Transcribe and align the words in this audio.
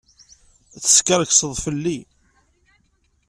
Teskerkseḍ 0.81 1.53
fell-i. 1.63 1.99